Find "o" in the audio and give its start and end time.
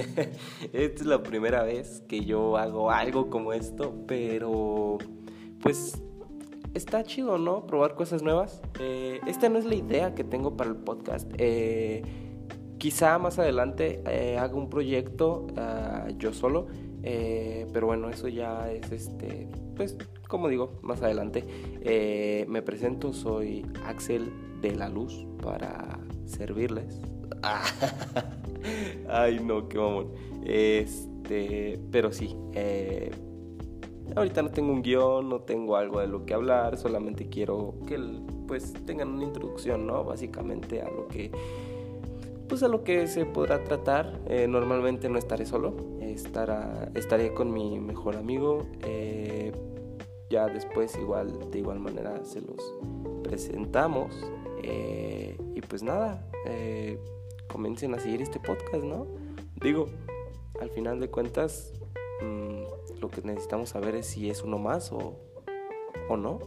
64.92-65.20, 66.08-66.16